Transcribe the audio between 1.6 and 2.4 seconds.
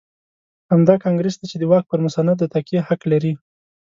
واک پر مسند